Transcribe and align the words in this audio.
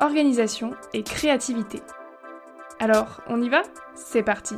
organisation 0.00 0.74
et 0.92 1.02
créativité. 1.02 1.80
Alors, 2.80 3.20
on 3.28 3.42
y 3.42 3.48
va? 3.48 3.62
C'est 3.94 4.22
parti 4.22 4.54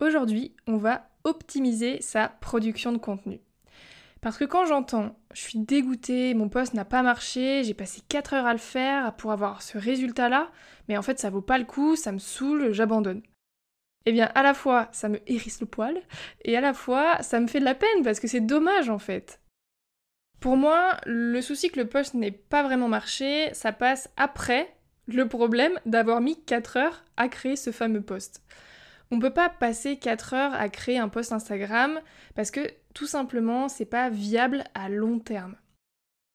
Aujourd'hui, 0.00 0.54
on 0.66 0.76
va 0.76 1.08
optimiser 1.24 2.00
sa 2.02 2.28
production 2.28 2.92
de 2.92 2.98
contenu. 2.98 3.40
Parce 4.20 4.38
que 4.38 4.44
quand 4.44 4.66
j'entends 4.66 5.16
je 5.32 5.40
suis 5.40 5.58
dégoûtée, 5.58 6.34
mon 6.34 6.48
poste 6.48 6.74
n'a 6.74 6.84
pas 6.84 7.02
marché, 7.02 7.64
j'ai 7.64 7.74
passé 7.74 8.02
4 8.08 8.34
heures 8.34 8.46
à 8.46 8.52
le 8.52 8.58
faire 8.58 9.16
pour 9.16 9.32
avoir 9.32 9.62
ce 9.62 9.78
résultat-là, 9.78 10.50
mais 10.88 10.96
en 10.96 11.02
fait 11.02 11.18
ça 11.18 11.30
vaut 11.30 11.40
pas 11.40 11.58
le 11.58 11.64
coup, 11.64 11.96
ça 11.96 12.12
me 12.12 12.18
saoule, 12.18 12.72
j'abandonne. 12.72 13.22
Eh 14.06 14.12
bien, 14.12 14.30
à 14.34 14.42
la 14.42 14.54
fois 14.54 14.88
ça 14.92 15.08
me 15.08 15.20
hérisse 15.26 15.60
le 15.60 15.66
poil, 15.66 16.00
et 16.44 16.56
à 16.56 16.60
la 16.60 16.74
fois 16.74 17.22
ça 17.22 17.40
me 17.40 17.46
fait 17.46 17.60
de 17.60 17.64
la 17.64 17.74
peine 17.74 18.02
parce 18.04 18.20
que 18.20 18.28
c'est 18.28 18.40
dommage 18.40 18.90
en 18.90 18.98
fait. 18.98 19.40
Pour 20.42 20.56
moi, 20.56 20.96
le 21.06 21.40
souci 21.40 21.70
que 21.70 21.78
le 21.78 21.86
poste 21.86 22.14
n'ait 22.14 22.32
pas 22.32 22.64
vraiment 22.64 22.88
marché, 22.88 23.54
ça 23.54 23.70
passe 23.70 24.10
après 24.16 24.74
le 25.06 25.28
problème 25.28 25.78
d'avoir 25.86 26.20
mis 26.20 26.36
4 26.36 26.76
heures 26.78 27.04
à 27.16 27.28
créer 27.28 27.54
ce 27.54 27.70
fameux 27.70 28.00
poste. 28.00 28.42
On 29.12 29.20
peut 29.20 29.32
pas 29.32 29.48
passer 29.48 29.98
4 29.98 30.34
heures 30.34 30.52
à 30.54 30.68
créer 30.68 30.98
un 30.98 31.08
post 31.08 31.30
Instagram 31.30 32.00
parce 32.34 32.50
que 32.50 32.60
tout 32.92 33.06
simplement 33.06 33.68
c'est 33.68 33.84
pas 33.84 34.10
viable 34.10 34.64
à 34.74 34.88
long 34.88 35.20
terme. 35.20 35.54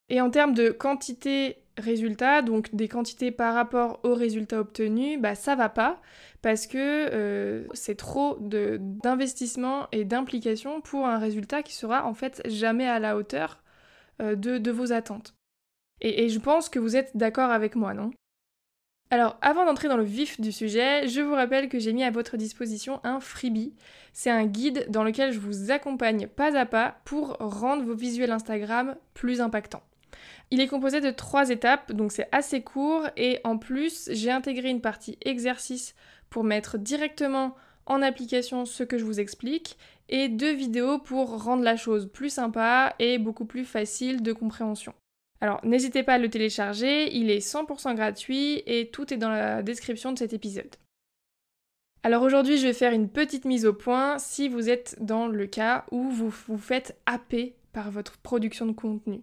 Et 0.07 0.21
en 0.21 0.29
termes 0.29 0.53
de 0.53 0.69
quantité 0.69 1.57
résultat, 1.77 2.41
donc 2.41 2.73
des 2.73 2.87
quantités 2.87 3.31
par 3.31 3.53
rapport 3.55 3.99
aux 4.03 4.15
résultats 4.15 4.61
obtenus, 4.61 5.19
bah 5.19 5.35
ça 5.35 5.55
va 5.55 5.67
pas 5.67 6.01
parce 6.41 6.65
que 6.65 6.77
euh, 7.11 7.67
c'est 7.73 7.97
trop 7.97 8.37
d'investissement 8.39 9.89
et 9.91 10.05
d'implication 10.05 10.79
pour 10.79 11.07
un 11.07 11.17
résultat 11.17 11.61
qui 11.61 11.73
sera 11.73 12.05
en 12.05 12.13
fait 12.13 12.41
jamais 12.45 12.87
à 12.87 12.99
la 12.99 13.17
hauteur 13.17 13.61
euh, 14.21 14.35
de, 14.35 14.71
vos 14.71 14.91
attentes. 14.91 15.35
et 16.01 16.29
je 16.29 16.39
pense 16.39 16.69
que 16.69 16.79
vous 16.79 16.95
êtes 16.95 17.15
d'accord 17.15 17.51
avec 17.51 17.75
moi, 17.75 17.93
non? 17.93 18.11
Alors, 19.09 19.37
avant 19.41 19.65
d'entrer 19.65 19.87
dans 19.87 19.95
le 19.95 20.03
vif 20.03 20.41
du 20.41 20.51
sujet, 20.51 21.07
je 21.07 21.21
vous 21.21 21.33
rappelle 21.33 21.69
que 21.69 21.79
j'ai 21.79 21.93
mis 21.93 22.03
à 22.03 22.11
votre 22.11 22.35
disposition 22.35 22.99
un 23.05 23.21
freebie. 23.21 23.73
C'est 24.11 24.29
un 24.29 24.45
guide 24.45 24.85
dans 24.89 25.03
lequel 25.03 25.31
je 25.31 25.39
vous 25.39 25.71
accompagne 25.71 26.27
pas 26.27 26.57
à 26.57 26.65
pas 26.65 26.97
pour 27.05 27.37
rendre 27.39 27.83
vos 27.83 27.95
visuels 27.95 28.31
Instagram 28.31 28.97
plus 29.13 29.39
impactants. 29.39 29.83
Il 30.51 30.59
est 30.59 30.67
composé 30.67 30.99
de 30.99 31.11
trois 31.11 31.49
étapes, 31.51 31.93
donc 31.93 32.11
c'est 32.11 32.27
assez 32.33 32.61
court, 32.61 33.07
et 33.15 33.39
en 33.45 33.57
plus, 33.57 34.09
j'ai 34.11 34.31
intégré 34.31 34.69
une 34.69 34.81
partie 34.81 35.17
exercice 35.21 35.95
pour 36.29 36.43
mettre 36.43 36.77
directement 36.77 37.55
en 37.85 38.01
application 38.01 38.65
ce 38.65 38.83
que 38.83 38.97
je 38.97 39.05
vous 39.05 39.21
explique, 39.21 39.77
et 40.09 40.29
deux 40.29 40.53
vidéos 40.53 40.99
pour 40.99 41.43
rendre 41.43 41.63
la 41.63 41.75
chose 41.75 42.09
plus 42.11 42.29
sympa 42.29 42.95
et 42.99 43.17
beaucoup 43.17 43.45
plus 43.45 43.65
facile 43.65 44.23
de 44.23 44.33
compréhension. 44.33 44.93
Alors 45.41 45.59
n'hésitez 45.63 46.03
pas 46.03 46.13
à 46.13 46.17
le 46.17 46.29
télécharger, 46.29 47.15
il 47.15 47.29
est 47.29 47.45
100% 47.45 47.95
gratuit 47.95 48.63
et 48.65 48.89
tout 48.89 49.13
est 49.13 49.17
dans 49.17 49.29
la 49.29 49.61
description 49.61 50.11
de 50.11 50.17
cet 50.17 50.33
épisode. 50.33 50.75
Alors 52.03 52.23
aujourd'hui 52.23 52.57
je 52.57 52.67
vais 52.67 52.73
faire 52.73 52.93
une 52.93 53.09
petite 53.09 53.45
mise 53.45 53.65
au 53.65 53.73
point 53.73 54.17
si 54.17 54.49
vous 54.49 54.69
êtes 54.69 54.95
dans 54.99 55.27
le 55.27 55.45
cas 55.45 55.85
où 55.91 56.09
vous 56.09 56.29
vous 56.47 56.57
faites 56.57 56.97
happer 57.05 57.55
par 57.73 57.91
votre 57.91 58.17
production 58.17 58.65
de 58.65 58.71
contenu, 58.71 59.21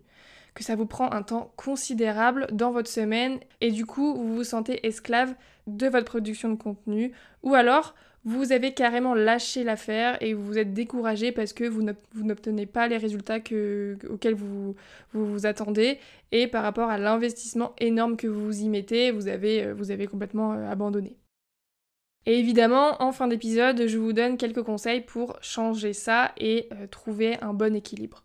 que 0.55 0.63
ça 0.63 0.77
vous 0.77 0.87
prend 0.87 1.11
un 1.11 1.23
temps 1.23 1.53
considérable 1.57 2.47
dans 2.53 2.71
votre 2.71 2.91
semaine 2.91 3.41
et 3.61 3.73
du 3.73 3.87
coup 3.87 4.15
vous 4.15 4.37
vous 4.37 4.45
sentez 4.45 4.87
esclave 4.87 5.35
de 5.67 5.89
votre 5.89 6.07
production 6.07 6.51
de 6.51 6.57
contenu 6.57 7.13
ou 7.43 7.55
alors 7.55 7.95
vous 8.25 8.53
avez 8.53 8.73
carrément 8.73 9.15
lâché 9.15 9.65
l'affaire 9.65 10.17
et 10.23 10.33
vous 10.33 10.45
vous 10.45 10.59
êtes 10.59 10.73
découragé 10.73 11.31
parce 11.31 11.53
que 11.53 11.65
vous 11.65 11.83
n'obtenez 12.15 12.65
pas 12.65 12.89
les 12.89 12.97
résultats 12.97 13.37
auxquels 13.37 14.35
vous, 14.35 14.75
vous, 15.13 15.47
attendez 15.47 15.99
et 16.33 16.47
par 16.47 16.63
rapport 16.63 16.89
à 16.89 16.97
l'investissement 16.97 17.75
énorme 17.79 18.17
que 18.17 18.27
vous 18.27 18.63
y 18.63 18.69
mettez, 18.69 19.11
vous 19.11 19.29
avez, 19.29 19.65
euh, 19.65 19.75
vous 19.75 19.91
avez 19.91 20.07
complètement 20.07 20.55
euh, 20.55 20.71
abandonné. 20.71 21.19
Et 22.27 22.39
évidemment, 22.39 23.03
en 23.03 23.13
fin 23.13 23.29
d'épisode, 23.29 23.87
je 23.87 23.99
vous 23.99 24.15
donne 24.15 24.39
quelques 24.39 24.63
conseils 24.63 25.03
pour 25.03 25.37
changer 25.43 25.93
ça 25.93 26.33
et 26.39 26.69
euh, 26.73 26.87
trouver 26.87 27.39
un 27.43 27.53
bon 27.53 27.77
équilibre. 27.77 28.25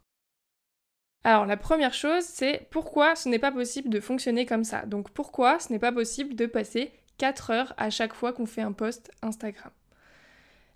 Alors 1.25 1.45
la 1.45 1.57
première 1.57 1.93
chose, 1.93 2.23
c'est 2.23 2.67
pourquoi 2.71 3.17
ce 3.17 3.27
n'est 3.27 3.39
pas 3.39 3.51
possible 3.51 3.89
de 3.89 3.99
fonctionner 3.99 4.45
comme 4.45 4.63
ça? 4.63 4.85
Donc 4.85 5.09
pourquoi 5.11 5.59
ce 5.59 5.73
n'est 5.73 5.79
pas 5.79 5.91
possible 5.91 6.35
de 6.35 6.45
passer 6.45 6.93
4 7.17 7.51
heures 7.51 7.73
à 7.75 7.89
chaque 7.89 8.13
fois 8.13 8.31
qu'on 8.31 8.45
fait 8.45 8.61
un 8.61 8.71
post 8.71 9.11
Instagram? 9.21 9.71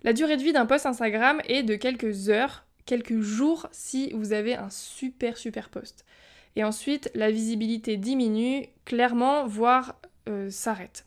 La 0.04 0.12
durée 0.12 0.36
de 0.36 0.42
vie 0.42 0.52
d'un 0.52 0.66
post 0.66 0.84
Instagram 0.84 1.40
est 1.46 1.62
de 1.62 1.76
quelques 1.76 2.28
heures, 2.28 2.66
quelques 2.84 3.20
jours 3.20 3.68
si 3.72 4.12
vous 4.12 4.34
avez 4.34 4.54
un 4.54 4.68
super 4.68 5.38
super 5.38 5.70
post. 5.70 6.04
Et 6.56 6.62
ensuite, 6.62 7.10
la 7.14 7.30
visibilité 7.30 7.96
diminue 7.96 8.66
clairement, 8.84 9.46
voire 9.46 9.96
euh, 10.28 10.50
s'arrête. 10.50 11.06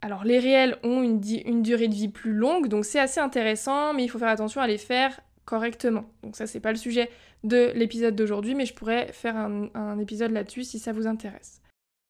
Alors 0.00 0.24
les 0.24 0.38
réels 0.38 0.78
ont 0.82 1.02
une, 1.02 1.20
durée 1.20 1.88
de 1.88 1.94
vie 1.94 2.08
plus 2.08 2.32
longue, 2.32 2.68
donc 2.68 2.86
c'est 2.86 2.98
assez 2.98 3.20
intéressant, 3.20 3.92
mais 3.92 4.04
il 4.04 4.08
faut 4.08 4.18
faire 4.18 4.28
attention 4.28 4.62
à 4.62 4.66
les 4.66 4.78
faire 4.78 5.20
correctement. 5.44 6.06
Donc 6.22 6.34
ça 6.34 6.46
c'est 6.46 6.60
pas 6.60 6.72
le 6.72 6.78
sujet 6.78 7.10
de 7.44 7.72
l'épisode 7.74 8.16
d'aujourd'hui, 8.16 8.54
mais 8.54 8.64
je 8.64 8.72
pourrais 8.72 9.12
faire 9.12 9.36
un, 9.36 9.68
un 9.74 9.98
épisode 9.98 10.32
là-dessus 10.32 10.64
si 10.64 10.78
ça 10.78 10.94
vous 10.94 11.06
intéresse. 11.06 11.60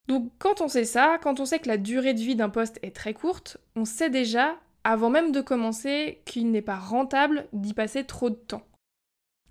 Donc 0.07 0.31
quand 0.39 0.61
on 0.61 0.69
sait 0.69 0.85
ça, 0.85 1.19
quand 1.21 1.41
on 1.41 1.45
sait 1.45 1.59
que 1.59 1.69
la 1.69 1.77
durée 1.77 2.15
de 2.15 2.21
vie 2.21 2.37
d'un 2.37 2.51
post 2.51 2.79
est 2.83 2.95
très 2.95 3.15
courte, 3.15 3.57
on 3.75 3.85
sait 3.85 4.11
déjà 4.11 4.57
avant 4.85 5.11
même 5.11 5.33
de 5.33 5.41
commencer 5.41 6.23
qu'il 6.25 6.51
n'est 6.51 6.63
pas 6.63 6.79
rentable 6.79 7.47
d'y 7.53 7.75
passer 7.75 8.05
trop 8.05 8.31
de 8.31 8.35
temps. 8.35 8.67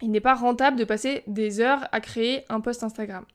Il 0.02 0.12
n'est 0.12 0.22
pas 0.22 0.36
rentable 0.36 0.78
de 0.78 0.86
passer 0.86 1.24
des 1.28 1.60
heures 1.60 1.88
à 1.92 2.00
créer 2.00 2.46
un 2.50 2.62
post 2.62 2.84
Instagram. 2.84 3.26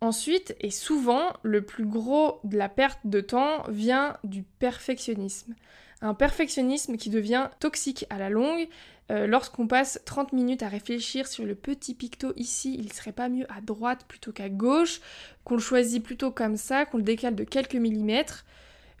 Ensuite, 0.00 0.54
et 0.60 0.70
souvent, 0.70 1.32
le 1.42 1.62
plus 1.62 1.86
gros 1.86 2.40
de 2.44 2.58
la 2.58 2.68
perte 2.68 3.00
de 3.04 3.20
temps 3.20 3.62
vient 3.68 4.18
du 4.24 4.42
perfectionnisme. 4.42 5.54
Un 6.02 6.12
perfectionnisme 6.12 6.96
qui 6.96 7.08
devient 7.08 7.48
toxique 7.60 8.04
à 8.10 8.18
la 8.18 8.28
longue. 8.28 8.68
Euh, 9.10 9.26
lorsqu'on 9.26 9.66
passe 9.66 10.02
30 10.04 10.32
minutes 10.32 10.62
à 10.62 10.68
réfléchir 10.68 11.26
sur 11.28 11.44
le 11.44 11.54
petit 11.54 11.94
picto 11.94 12.32
ici, 12.36 12.76
il 12.78 12.92
serait 12.92 13.12
pas 13.12 13.28
mieux 13.28 13.46
à 13.50 13.60
droite 13.62 14.04
plutôt 14.06 14.32
qu'à 14.32 14.50
gauche, 14.50 15.00
qu'on 15.44 15.54
le 15.54 15.60
choisit 15.60 16.02
plutôt 16.02 16.30
comme 16.30 16.56
ça, 16.56 16.84
qu'on 16.84 16.98
le 16.98 17.02
décale 17.02 17.36
de 17.36 17.44
quelques 17.44 17.76
millimètres. 17.76 18.44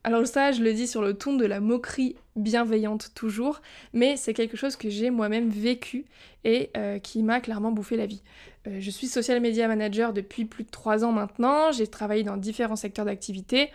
Alors 0.06 0.24
ça, 0.24 0.52
je 0.52 0.62
le 0.62 0.72
dis 0.72 0.86
sur 0.86 1.02
le 1.02 1.14
ton 1.14 1.34
de 1.34 1.44
la 1.44 1.58
moquerie 1.58 2.14
bienveillante 2.36 3.10
toujours, 3.16 3.60
mais 3.92 4.16
c'est 4.16 4.34
quelque 4.34 4.56
chose 4.56 4.76
que 4.76 4.88
j'ai 4.88 5.10
moi-même 5.10 5.48
vécu 5.48 6.04
et 6.44 6.70
euh, 6.76 7.00
qui 7.00 7.24
m'a 7.24 7.40
clairement 7.40 7.72
bouffé 7.72 7.96
la 7.96 8.06
vie. 8.06 8.22
Euh, 8.68 8.76
je 8.78 8.88
suis 8.88 9.08
social 9.08 9.40
media 9.40 9.66
manager 9.66 10.12
depuis 10.12 10.44
plus 10.44 10.62
de 10.62 10.70
3 10.70 11.04
ans 11.04 11.10
maintenant, 11.10 11.72
j'ai 11.72 11.88
travaillé 11.88 12.22
dans 12.22 12.36
différents 12.36 12.76
secteurs 12.76 13.04
d'activité, 13.04 13.72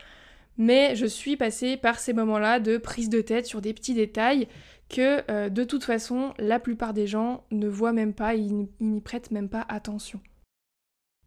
mais 0.57 0.95
je 0.95 1.05
suis 1.05 1.35
passée 1.35 1.75
par 1.75 1.99
ces 1.99 2.13
moments-là 2.13 2.61
de 2.61 2.77
prise 2.77 3.09
de 3.09 3.19
tête 3.19 3.45
sur 3.45 3.59
des 3.59 3.73
petits 3.73 3.93
détails 3.93 4.47
que 4.87 5.29
euh, 5.29 5.49
de 5.49 5.65
toute 5.65 5.83
façon 5.83 6.33
la 6.39 6.61
plupart 6.61 6.93
des 6.93 7.07
gens 7.07 7.43
ne 7.51 7.67
voient 7.67 7.91
même 7.91 8.13
pas, 8.13 8.35
ils 8.35 8.69
n'y 8.79 9.01
prêtent 9.01 9.31
même 9.31 9.49
pas 9.49 9.65
attention. 9.67 10.21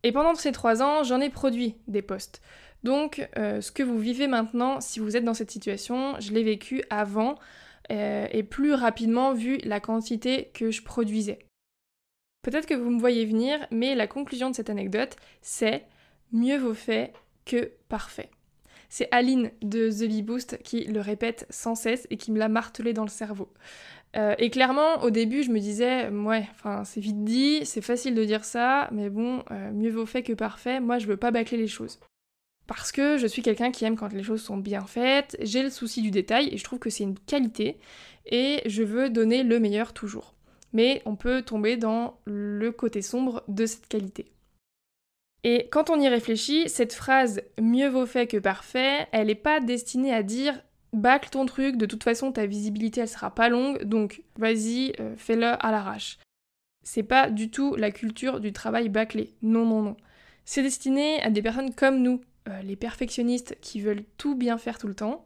Et 0.03 0.13
pendant 0.13 0.35
ces 0.35 0.53
3 0.53 0.83
ans, 0.83 1.03
j'en 1.03 1.21
ai 1.21 1.29
produit 1.29 1.77
des 1.89 2.03
posts. 2.03 2.41
Donc, 2.85 3.27
euh, 3.39 3.63
ce 3.63 3.73
que 3.73 3.83
vous 3.83 3.99
vivez 3.99 4.29
maintenant, 4.29 4.81
si 4.81 5.01
vous 5.01 5.17
êtes 5.17 5.25
dans 5.25 5.35
cette 5.35 5.51
situation, 5.51 6.21
je 6.21 6.33
l'ai 6.33 6.45
vécu 6.45 6.85
avant 6.91 7.37
euh, 7.91 8.27
et 8.31 8.43
plus 8.43 8.75
rapidement 8.75 9.33
vu 9.33 9.57
la 9.65 9.81
quantité 9.81 10.51
que 10.53 10.71
je 10.71 10.83
produisais. 10.83 11.39
Peut-être 12.43 12.67
que 12.67 12.75
vous 12.75 12.91
me 12.91 13.01
voyez 13.01 13.25
venir, 13.25 13.67
mais 13.71 13.95
la 13.95 14.07
conclusion 14.07 14.51
de 14.51 14.55
cette 14.55 14.69
anecdote, 14.69 15.17
c'est 15.41 15.87
mieux 16.31 16.59
vaut 16.59 16.75
fait 16.75 17.15
que 17.47 17.73
parfait. 17.89 18.29
C'est 18.91 19.09
Aline 19.13 19.51
de 19.63 19.91
The 19.91 20.07
Bee 20.07 20.23
Boost 20.23 20.63
qui 20.63 20.85
le 20.85 21.01
répète 21.01 21.47
sans 21.49 21.75
cesse 21.75 22.07
et 22.11 22.19
qui 22.19 22.33
me 22.33 22.39
l'a 22.39 22.51
martelé 22.51 22.93
dans 22.93 23.05
le 23.05 23.09
cerveau. 23.09 23.51
Euh, 24.15 24.35
et 24.39 24.51
clairement, 24.51 25.03
au 25.03 25.09
début, 25.09 25.43
je 25.43 25.51
me 25.51 25.59
disais, 25.59 26.11
ouais, 26.11 26.47
enfin, 26.51 26.85
c'est 26.85 27.01
vite 27.01 27.25
dit, 27.25 27.65
c'est 27.65 27.81
facile 27.81 28.15
de 28.15 28.25
dire 28.25 28.45
ça, 28.45 28.91
mais 28.93 29.09
bon, 29.09 29.43
mieux 29.73 29.91
vaut 29.91 30.07
fait 30.07 30.23
que 30.23 30.35
parfait. 30.35 30.81
Moi, 30.81 30.99
je 30.99 31.07
veux 31.07 31.17
pas 31.17 31.31
bâcler 31.31 31.57
les 31.57 31.67
choses. 31.67 31.99
Parce 32.67 32.93
que 32.93 33.19
je 33.19 33.27
suis 33.27 33.43
quelqu'un 33.43 33.71
qui 33.71 33.85
aime 33.85 33.97
quand 33.97 34.13
les 34.13 34.23
choses 34.23 34.43
sont 34.43 34.57
bien 34.57 34.87
faites, 34.87 35.37
j'ai 35.41 35.63
le 35.63 35.71
souci 35.71 36.01
du 36.01 36.11
détail 36.11 36.49
et 36.51 36.57
je 36.57 36.65
trouve 36.65 36.79
que 36.79 36.91
c'est 36.91 37.05
une 37.05 37.19
qualité 37.19 37.79
et 38.27 38.63
je 38.67 38.83
veux 38.83 39.11
donner 39.11 39.43
le 39.43 39.61
meilleur 39.61 39.93
toujours. 39.93 40.35
Mais 40.73 41.03
on 41.05 41.15
peut 41.15 41.43
tomber 41.43 41.77
dans 41.77 42.19
le 42.25 42.73
côté 42.73 43.03
sombre 43.03 43.45
de 43.49 43.67
cette 43.67 43.87
qualité. 43.87 44.33
Et 45.45 45.69
quand 45.71 45.91
on 45.91 46.01
y 46.01 46.09
réfléchit, 46.09 46.71
cette 46.71 46.95
phrase 46.95 47.43
mieux 47.61 47.89
vaut 47.89 48.07
fait 48.07 48.27
que 48.27 48.39
parfait, 48.39 49.07
elle 49.13 49.27
n'est 49.27 49.35
pas 49.35 49.61
destinée 49.61 50.13
à 50.13 50.23
dire 50.23 50.59
bâcle 50.95 51.29
ton 51.29 51.45
truc, 51.45 51.77
de 51.77 51.87
toute 51.87 52.03
façon 52.03 52.33
ta 52.33 52.47
visibilité 52.47 53.03
elle 53.03 53.09
sera 53.09 53.35
pas 53.35 53.51
longue, 53.51 53.83
donc 53.85 54.23
vas-y, 54.37 54.95
euh, 55.01 55.15
fais-le 55.17 55.47
à 55.47 55.71
l'arrache. 55.71 56.19
C'est 56.83 57.03
pas 57.03 57.31
du 57.31 57.51
tout 57.51 57.75
la 57.77 57.91
culture 57.91 58.41
du 58.41 58.53
travail 58.53 58.89
bâclé. 58.89 59.35
Non, 59.43 59.67
non, 59.67 59.83
non. 59.83 59.97
C'est 60.45 60.63
destiné 60.63 61.23
à 61.23 61.31
des 61.31 61.43
personnes 61.43 61.75
comme 61.75 62.03
nous, 62.03 62.21
euh, 62.49 62.63
les 62.63 62.77
perfectionnistes 62.77 63.57
qui 63.61 63.81
veulent 63.81 64.05
tout 64.19 64.35
bien 64.35 64.59
faire 64.59 64.79
tout 64.79 64.89
le 64.89 64.95
temps. 64.95 65.25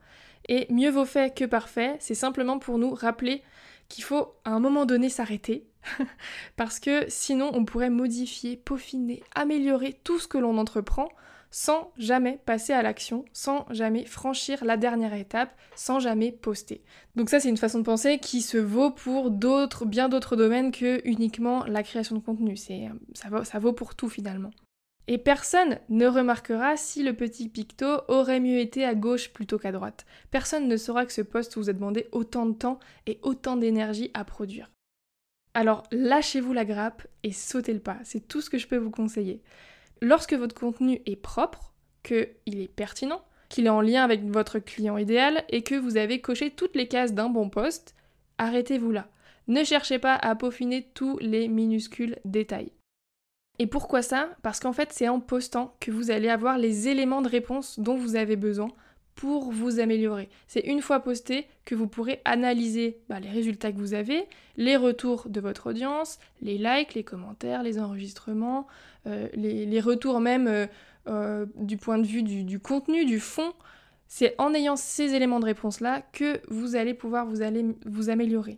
Et 0.49 0.67
mieux 0.73 0.91
vaut 0.91 1.05
fait 1.05 1.35
que 1.35 1.44
parfait, 1.44 1.97
c'est 2.00 2.15
simplement 2.15 2.59
pour 2.59 2.79
nous 2.79 2.94
rappeler 2.94 3.43
qu'il 3.88 4.05
faut 4.05 4.35
à 4.44 4.50
un 4.50 4.61
moment 4.61 4.87
donné 4.87 5.09
s'arrêter, 5.09 5.67
parce 6.56 6.79
que 6.79 7.06
sinon 7.09 7.50
on 7.55 7.65
pourrait 7.65 7.91
modifier, 7.91 8.56
peaufiner, 8.56 9.23
améliorer 9.35 9.99
tout 10.05 10.19
ce 10.19 10.29
que 10.29 10.38
l'on 10.38 10.59
entreprend 10.59 11.09
sans 11.50 11.93
jamais 11.97 12.38
passer 12.44 12.75
à 12.75 12.82
l'action, 12.82 13.25
sans 13.32 13.64
jamais 13.71 14.05
franchir 14.05 14.64
la 14.64 14.76
dernière 14.76 15.14
étape, 15.14 15.56
sans 15.75 15.99
jamais 15.99 16.31
poster. 16.31 16.82
Donc 17.17 17.31
ça 17.31 17.41
c'est 17.41 17.49
une 17.49 17.56
façon 17.56 17.79
de 17.79 17.85
penser 17.85 18.19
qui 18.19 18.43
se 18.43 18.59
vaut 18.59 18.91
pour 18.91 19.31
d'autres, 19.31 19.87
bien 19.87 20.09
d'autres 20.09 20.37
domaines 20.37 20.73
que 20.73 21.00
uniquement 21.05 21.64
la 21.64 21.82
création 21.82 22.17
de 22.17 22.21
contenu. 22.21 22.55
Vaut, 23.31 23.44
ça 23.44 23.59
vaut 23.59 23.73
pour 23.73 23.94
tout 23.94 24.11
finalement. 24.11 24.50
Et 25.11 25.17
personne 25.17 25.79
ne 25.89 26.07
remarquera 26.07 26.77
si 26.77 27.03
le 27.03 27.15
petit 27.15 27.49
picto 27.49 27.87
aurait 28.09 28.41
mieux 28.41 28.59
été 28.59 28.85
à 28.85 28.95
gauche 28.95 29.31
plutôt 29.31 29.59
qu'à 29.59 29.73
droite. 29.73 30.05
Personne 30.31 30.69
ne 30.69 30.77
saura 30.77 31.07
que 31.07 31.15
ce 31.15 31.23
poste 31.23 31.57
vous 31.57 31.71
a 31.71 31.73
demandé 31.73 32.09
autant 32.13 32.45
de 32.45 32.53
temps 32.53 32.79
et 33.07 33.19
autant 33.23 33.57
d'énergie 33.57 34.11
à 34.13 34.25
produire. 34.25 34.71
Alors 35.55 35.85
lâchez-vous 35.93 36.53
la 36.53 36.67
grappe 36.67 37.07
et 37.23 37.33
sautez 37.33 37.73
le 37.73 37.81
pas, 37.81 37.97
c'est 38.05 38.29
tout 38.29 38.43
ce 38.43 38.51
que 38.51 38.59
je 38.59 38.69
peux 38.69 38.77
vous 38.77 38.91
conseiller. 38.91 39.43
Lorsque 40.03 40.35
votre 40.35 40.55
contenu 40.55 41.01
est 41.07 41.17
propre, 41.17 41.73
qu'il 42.03 42.61
est 42.61 42.73
pertinent, 42.73 43.25
qu'il 43.49 43.65
est 43.65 43.71
en 43.71 43.81
lien 43.81 44.05
avec 44.05 44.23
votre 44.25 44.59
client 44.59 44.99
idéal 44.99 45.43
et 45.49 45.63
que 45.63 45.75
vous 45.75 45.97
avez 45.97 46.21
coché 46.21 46.51
toutes 46.51 46.77
les 46.77 46.87
cases 46.87 47.15
d'un 47.15 47.31
bon 47.31 47.49
poste, 47.49 47.95
arrêtez-vous 48.37 48.93
là. 48.93 49.09
Ne 49.47 49.65
cherchez 49.65 49.99
pas 49.99 50.15
à 50.17 50.35
peaufiner 50.37 50.91
tous 50.93 51.17
les 51.19 51.49
minuscules 51.49 52.19
détails. 52.27 52.73
Et 53.59 53.67
pourquoi 53.67 54.03
ça? 54.03 54.31
Parce 54.43 54.61
qu'en 54.61 54.73
fait, 54.73 54.91
c'est 54.93 55.09
en 55.09 55.21
postant 55.21 55.75
que 55.81 55.91
vous 55.91 56.11
allez 56.11 56.29
avoir 56.29 56.59
les 56.59 56.89
éléments 56.89 57.23
de 57.23 57.29
réponse 57.29 57.81
dont 57.81 57.97
vous 57.97 58.15
avez 58.17 58.37
besoin 58.37 58.69
pour 59.19 59.51
vous 59.51 59.81
améliorer. 59.81 60.29
C'est 60.47 60.61
une 60.61 60.81
fois 60.81 61.01
posté 61.01 61.49
que 61.65 61.75
vous 61.75 61.89
pourrez 61.89 62.21
analyser 62.25 63.01
bah, 63.09 63.19
les 63.19 63.31
résultats 63.31 63.73
que 63.73 63.79
vous 63.79 63.95
avez, 63.95 64.29
les 64.57 64.77
retours 64.77 65.29
de 65.29 65.41
votre 65.41 65.71
audience, 65.71 66.21
les 66.41 66.57
likes, 66.57 66.95
les 66.95 67.03
commentaires, 67.03 67.65
les 67.65 67.81
enregistrements, 67.81 68.69
euh, 69.09 69.27
les, 69.35 69.81
retours 69.81 70.21
même 70.21 70.47
euh, 70.47 70.67
euh, 71.09 71.47
du 71.57 71.77
point 71.77 71.99
de 71.99 72.07
vue 72.07 72.23
du, 72.23 72.45
du 72.45 72.61
contenu, 72.61 73.07
du 73.07 73.19
fond. 73.19 73.53
C'est 74.07 74.37
en 74.39 74.55
ayant 74.55 74.77
ces 74.77 75.15
éléments 75.15 75.41
de 75.41 75.47
réponse-là 75.47 76.03
que 76.13 76.41
vous 76.49 76.77
allez 76.77 76.95
pouvoir 76.95 77.27
vous, 77.27 77.43
allez, 77.43 77.67
vous 77.87 78.11
améliorer. 78.11 78.57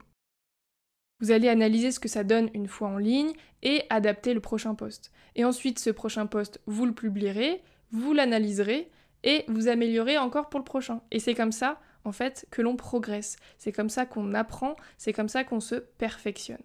Vous 1.20 1.30
allez 1.30 1.48
analyser 1.48 1.92
ce 1.92 2.00
que 2.00 2.08
ça 2.08 2.24
donne 2.24 2.50
une 2.54 2.68
fois 2.68 2.88
en 2.88 2.98
ligne 2.98 3.32
et 3.62 3.82
adapter 3.90 4.34
le 4.34 4.40
prochain 4.40 4.74
post. 4.74 5.12
Et 5.36 5.44
ensuite, 5.44 5.78
ce 5.78 5.90
prochain 5.90 6.26
post, 6.26 6.60
vous 6.66 6.86
le 6.86 6.94
publierez, 6.94 7.62
vous 7.92 8.12
l'analyserez 8.12 8.90
et 9.22 9.44
vous 9.48 9.68
améliorez 9.68 10.18
encore 10.18 10.48
pour 10.48 10.60
le 10.60 10.64
prochain. 10.64 11.02
Et 11.10 11.18
c'est 11.18 11.34
comme 11.34 11.52
ça, 11.52 11.80
en 12.04 12.12
fait, 12.12 12.46
que 12.50 12.62
l'on 12.62 12.76
progresse. 12.76 13.36
C'est 13.58 13.72
comme 13.72 13.90
ça 13.90 14.06
qu'on 14.06 14.34
apprend, 14.34 14.76
c'est 14.96 15.12
comme 15.12 15.28
ça 15.28 15.44
qu'on 15.44 15.60
se 15.60 15.74
perfectionne. 15.74 16.62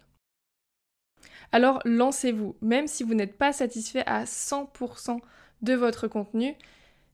Alors 1.52 1.80
lancez-vous, 1.84 2.56
même 2.60 2.86
si 2.86 3.02
vous 3.02 3.14
n'êtes 3.14 3.36
pas 3.36 3.52
satisfait 3.52 4.04
à 4.06 4.24
100% 4.24 5.18
de 5.62 5.74
votre 5.74 6.08
contenu, 6.08 6.54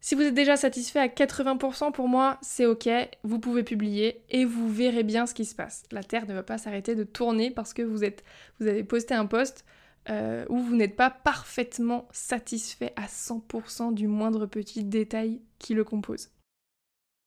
si 0.03 0.17
vous 0.17 0.23
êtes 0.23 0.35
déjà 0.35 0.57
satisfait 0.57 0.99
à 0.99 1.07
80%, 1.07 1.93
pour 1.93 2.09
moi, 2.09 2.39
c'est 2.43 2.67
ok, 2.67 2.89
vous 3.23 3.39
pouvez 3.39 3.63
publier 3.63 4.25
et 4.31 4.45
vous 4.45 4.69
verrez 4.69 5.05
bien 5.05 5.27
ce 5.27 5.33
qui 5.33 5.45
se 5.45 5.55
passe. 5.55 5.85
La 5.93 6.03
Terre 6.03 6.27
ne 6.27 6.35
va 6.35 6.43
pas 6.43 6.59
s'arrêter 6.59 6.97
de 6.97 7.05
tourner 7.05 7.53
parce 7.53 7.73
que 7.73 7.83
vous, 7.83 8.03
êtes, 8.03 8.25
vous 8.59 8.67
avez 8.67 8.83
posté 8.83 9.15
un 9.15 9.27
post 9.27 9.65
euh, 10.11 10.45
où 10.49 10.59
vous 10.59 10.75
n'êtes 10.75 10.97
pas 10.97 11.09
parfaitement 11.09 12.09
satisfait 12.11 12.93
à 12.97 13.07
100% 13.07 13.95
du 13.95 14.09
moindre 14.09 14.47
petit 14.47 14.83
détail 14.83 15.41
qui 15.61 15.73
le 15.73 15.85
compose. 15.85 16.31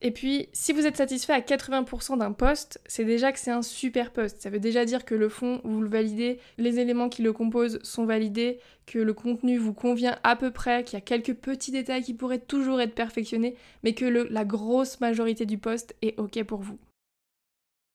Et 0.01 0.11
puis, 0.11 0.49
si 0.51 0.73
vous 0.73 0.85
êtes 0.85 0.97
satisfait 0.97 1.33
à 1.33 1.39
80% 1.39 2.17
d'un 2.17 2.33
poste, 2.33 2.81
c'est 2.85 3.05
déjà 3.05 3.31
que 3.31 3.39
c'est 3.39 3.51
un 3.51 3.61
super 3.61 4.11
poste. 4.11 4.41
Ça 4.41 4.49
veut 4.49 4.59
déjà 4.59 4.85
dire 4.85 5.05
que 5.05 5.15
le 5.15 5.29
fond, 5.29 5.61
vous 5.63 5.81
le 5.81 5.89
validez, 5.89 6.39
les 6.57 6.79
éléments 6.79 7.09
qui 7.09 7.21
le 7.21 7.31
composent 7.33 7.79
sont 7.81 8.05
validés, 8.05 8.59
que 8.85 8.99
le 8.99 9.13
contenu 9.13 9.57
vous 9.57 9.73
convient 9.73 10.19
à 10.23 10.35
peu 10.35 10.51
près, 10.51 10.83
qu'il 10.83 10.97
y 10.97 11.01
a 11.01 11.01
quelques 11.01 11.33
petits 11.33 11.71
détails 11.71 12.03
qui 12.03 12.13
pourraient 12.13 12.39
toujours 12.39 12.81
être 12.81 12.93
perfectionnés, 12.93 13.55
mais 13.83 13.93
que 13.93 14.05
la 14.05 14.45
grosse 14.45 14.99
majorité 14.99 15.45
du 15.45 15.57
poste 15.57 15.95
est 16.01 16.19
OK 16.19 16.43
pour 16.43 16.59
vous. 16.59 16.77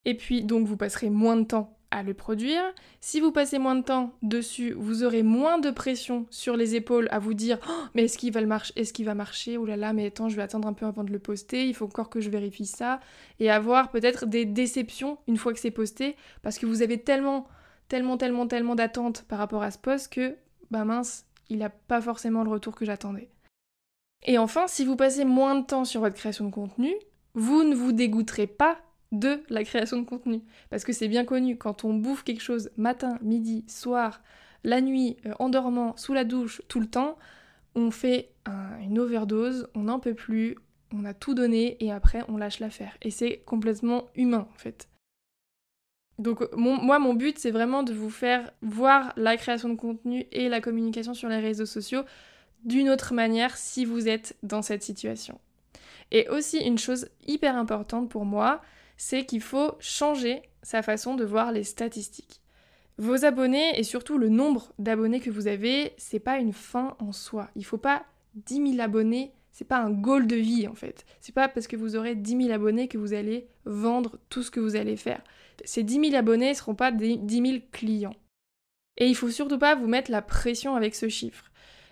Et 0.07 0.17
puis, 0.17 0.43
donc, 0.43 0.67
vous 0.67 0.79
passerez 0.79 1.11
moins 1.11 1.37
de 1.37 1.45
temps 1.45 1.80
à 1.91 2.03
le 2.03 2.15
produire. 2.15 2.63
Si 3.01 3.21
vous 3.21 3.33
passez 3.33 3.59
moins 3.59 3.75
de 3.75 3.83
temps 3.83 4.13
dessus, 4.23 4.73
vous 4.77 5.05
aurez 5.05 5.23
moins 5.23 5.59
de 5.59 5.71
pression 5.71 6.27
sur 6.31 6.57
les 6.57 6.75
épaules 6.75 7.09
à 7.11 7.19
vous 7.19 7.35
dire 7.35 7.59
oh, 7.69 7.85
mais 7.95 8.05
est-ce 8.05 8.19
qu'il 8.19 8.33
va 8.33 8.41
marcher 8.43 8.73
Est-ce 8.77 8.93
qu'il 8.93 9.07
va 9.07 9.15
marcher 9.15 9.57
Oh 9.57 9.67
là 9.67 9.77
là, 9.77 9.93
mais 9.93 10.07
attends, 10.07 10.29
je 10.29 10.37
vais 10.37 10.43
attendre 10.43 10.69
un 10.69 10.73
peu 10.73 10.87
avant 10.87 11.05
de 11.05 11.13
le 11.13 11.19
poster, 11.19 11.67
il 11.67 11.75
faut 11.75 11.87
encore 11.87 12.11
que 12.11 12.21
je 12.21 12.31
vérifie 12.31 12.67
ça 12.67 13.01
et 13.39 13.51
avoir 13.51 13.91
peut-être 13.91 14.27
des 14.27 14.45
déceptions 14.45 15.19
une 15.27 15.37
fois 15.37 15.53
que 15.53 15.59
c'est 15.59 15.71
posté 15.71 16.17
parce 16.43 16.59
que 16.59 16.67
vous 16.67 16.83
avez 16.83 16.99
tellement 16.99 17.47
tellement 17.89 18.17
tellement 18.17 18.47
tellement 18.47 18.75
d'attentes 18.75 19.25
par 19.29 19.39
rapport 19.39 19.63
à 19.63 19.71
ce 19.71 19.79
post 19.79 20.13
que 20.13 20.37
bah 20.71 20.85
mince, 20.85 21.27
il 21.49 21.59
n'a 21.59 21.71
pas 21.71 22.01
forcément 22.01 22.45
le 22.45 22.51
retour 22.51 22.75
que 22.77 22.85
j'attendais. 22.85 23.29
Et 24.25 24.39
enfin, 24.39 24.67
si 24.69 24.85
vous 24.85 24.97
passez 24.97 25.25
moins 25.25 25.57
de 25.57 25.67
temps 25.67 25.85
sur 25.85 26.01
votre 26.01 26.15
création 26.15 26.45
de 26.45 26.51
contenu, 26.51 26.95
vous 27.35 27.65
ne 27.65 27.75
vous 27.75 27.93
dégoûterez 27.93 28.47
pas 28.47 28.79
de 29.13 29.43
la 29.49 29.65
création 29.65 29.99
de 29.99 30.07
contenu. 30.07 30.43
Parce 30.71 30.85
que 30.85 30.93
c'est 30.93 31.09
bien 31.09 31.25
connu, 31.25 31.57
quand 31.57 31.85
on 31.85 31.95
bouffe 31.95 32.23
quelque 32.23 32.43
chose 32.43 32.71
matin, 32.77 33.19
midi, 33.23 33.65
soir, 33.69 34.23
la 34.65 34.81
nuit, 34.81 35.17
euh, 35.27 35.33
en 35.39 35.49
dormant, 35.49 35.97
sous 35.97 36.13
la 36.13 36.25
douche, 36.25 36.63
tout 36.69 36.81
le 36.81 36.87
temps, 36.87 37.19
on 37.75 37.91
fait 37.91 38.31
une 38.83 38.99
overdose, 38.99 39.69
on 39.75 39.83
n'en 39.83 40.01
peut 40.01 40.15
plus, 40.15 40.57
on 40.93 41.05
a 41.05 41.15
tout 41.15 41.35
donné 41.35 41.77
et 41.85 41.93
après 41.93 42.23
on 42.29 42.37
lâche 42.37 42.59
l'affaire. 42.59 42.97
Et 43.03 43.11
c'est 43.11 43.39
complètement 43.47 44.07
humain 44.15 44.49
en 44.53 44.59
fait. 44.59 44.89
Donc 46.19 46.43
moi 46.55 46.99
mon 46.99 47.15
but 47.15 47.39
c'est 47.39 47.51
vraiment 47.51 47.83
de 47.83 47.95
vous 47.95 48.11
faire 48.11 48.51
voir 48.61 49.13
la 49.17 49.37
création 49.37 49.69
de 49.69 49.77
contenu 49.77 50.27
et 50.33 50.49
la 50.49 50.61
communication 50.61 51.15
sur 51.15 51.29
les 51.29 51.39
réseaux 51.39 51.67
sociaux 51.67 52.03
d'une 52.65 52.91
autre 52.91 53.15
manière 53.15 53.57
si 53.57 53.85
vous 53.85 54.09
êtes 54.09 54.37
dans 54.43 54.63
cette 54.63 54.83
situation. 54.83 55.41
Et 56.11 56.29
aussi 56.29 56.59
une 56.59 56.79
chose 56.79 57.09
hyper 57.27 57.57
importante 57.57 58.11
pour 58.11 58.25
moi, 58.25 58.61
c'est 59.03 59.25
qu'il 59.25 59.41
faut 59.41 59.73
changer 59.81 60.43
sa 60.63 60.83
façon 60.83 61.15
de 61.15 61.25
voir 61.25 61.53
les 61.53 61.65
statistiques. 61.65 62.43
Vos 62.99 63.25
abonnés 63.25 63.79
et 63.79 63.83
surtout 63.83 64.19
le 64.19 64.29
nombre 64.29 64.75
d'abonnés 64.79 65.21
que 65.21 65.31
vous 65.31 65.47
avez, 65.47 65.95
c'est 65.97 66.19
pas 66.21 66.37
une 66.37 66.53
fin 66.53 66.97
en 66.99 67.11
soi. 67.11 67.49
Il 67.57 67.65
faut 67.65 67.79
pas 67.79 68.05
10 68.35 68.73
000 68.73 68.81
abonnés, 68.83 69.33
c'est 69.53 69.65
pas 69.65 69.79
un 69.79 69.89
goal 69.91 70.27
de 70.27 70.37
vie 70.37 70.69
en 70.69 70.75
fait. 70.75 71.07
C'est 71.23 71.35
pas 71.35 71.49
parce 71.49 71.67
que 71.67 71.77
vous 71.77 71.97
aurez 71.97 72.15
10 72.15 72.43
000 72.43 72.51
abonnés 72.51 72.89
que 72.89 72.99
vous 72.99 73.15
allez 73.15 73.49
vendre 73.65 74.19
tout 74.29 74.43
ce 74.43 74.51
que 74.51 74.61
vous 74.61 74.77
allez 74.77 74.97
faire. 74.97 75.25
Ces 75.65 75.83
10 75.83 76.11
000 76.11 76.15
abonnés 76.15 76.51
ne 76.51 76.55
seront 76.55 76.75
pas 76.75 76.93
10 76.93 77.21
000 77.27 77.59
clients. 77.73 78.17
Et 78.99 79.07
il 79.07 79.17
faut 79.17 79.31
surtout 79.31 79.59
pas 79.59 79.77
vous 79.77 79.89
mettre 79.89 80.11
la 80.11 80.21
pression 80.21 80.77
avec 80.77 80.95
ce 80.95 81.09
chiffre. 81.09 81.51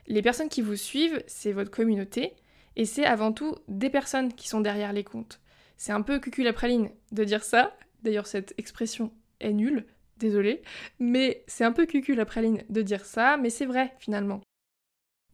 Les 0.09 0.21
personnes 0.21 0.51
qui 0.51 0.61
vous 0.61 0.77
suivent, 0.77 1.25
c'est 1.27 1.53
votre 1.53 1.71
communauté, 1.71 2.35
et 2.77 2.85
c'est 2.85 3.07
avant 3.07 3.33
tout 3.33 3.55
des 3.67 3.89
personnes 3.89 4.35
qui 4.35 4.47
sont 4.47 4.61
derrière 4.61 4.93
les 4.93 5.05
comptes. 5.05 5.41
C'est 5.79 5.93
un 5.93 6.03
peu 6.03 6.19
cucul 6.19 6.53
praline 6.53 6.91
de 7.13 7.25
dire 7.25 7.45
ça. 7.45 7.75
D'ailleurs, 8.03 8.27
cette 8.27 8.53
expression 8.59 9.13
est 9.41 9.53
nulle, 9.53 9.87
désolé. 10.19 10.63
Mais 10.99 11.45
c'est 11.47 11.65
un 11.65 11.73
peu 11.73 11.87
cucul 11.87 12.23
praline 12.27 12.65
de 12.69 12.83
dire 12.83 13.05
ça, 13.05 13.37
mais 13.37 13.49
c'est 13.49 13.67
vrai 13.67 13.95
finalement. 13.99 14.43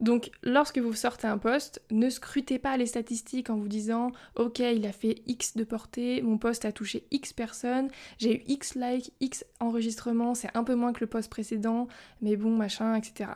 Donc, 0.01 0.29
lorsque 0.43 0.77
vous 0.77 0.93
sortez 0.93 1.25
un 1.25 1.37
post, 1.37 1.81
ne 1.89 2.09
scrutez 2.09 2.59
pas 2.59 2.75
les 2.75 2.85
statistiques 2.85 3.49
en 3.49 3.55
vous 3.55 3.69
disant 3.69 4.11
Ok, 4.35 4.59
il 4.59 4.85
a 4.85 4.91
fait 4.91 5.23
X 5.25 5.55
de 5.55 5.63
portée, 5.63 6.21
mon 6.21 6.37
post 6.37 6.65
a 6.65 6.73
touché 6.73 7.07
X 7.11 7.31
personnes, 7.31 7.89
j'ai 8.17 8.35
eu 8.35 8.43
X 8.47 8.75
likes, 8.75 9.13
X 9.21 9.45
enregistrements, 9.61 10.35
c'est 10.35 10.55
un 10.55 10.65
peu 10.65 10.75
moins 10.75 10.91
que 10.91 10.99
le 10.99 11.07
post 11.07 11.31
précédent, 11.31 11.87
mais 12.21 12.35
bon, 12.35 12.55
machin, 12.55 12.95
etc. 12.95 13.31